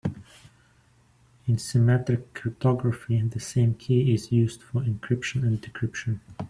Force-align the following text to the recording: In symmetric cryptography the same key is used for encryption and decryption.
In 1.47 1.59
symmetric 1.59 2.33
cryptography 2.33 3.21
the 3.21 3.39
same 3.39 3.75
key 3.75 4.15
is 4.15 4.31
used 4.31 4.63
for 4.63 4.81
encryption 4.81 5.43
and 5.43 5.61
decryption. 5.61 6.19